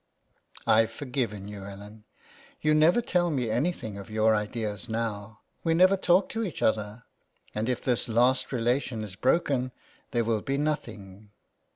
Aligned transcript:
"Pve 0.67 0.89
forgiven 0.89 1.47
you, 1.47 1.63
Ellen.., 1.63 2.05
You 2.59 2.73
never 2.73 3.01
tell 3.03 3.29
me 3.29 3.51
anything 3.51 3.99
of 3.99 4.09
your 4.09 4.33
ideas 4.33 4.89
now; 4.89 5.41
we 5.63 5.75
never 5.75 5.95
talk 5.95 6.27
to 6.29 6.43
each 6.43 6.63
other, 6.63 7.03
and 7.53 7.69
if 7.69 7.83
this 7.83 8.09
last 8.09 8.51
relation 8.51 9.03
is 9.03 9.15
broken 9.15 9.71
there 10.09 10.23
will 10.23 10.41
be 10.41 10.57
nothing 10.57 11.29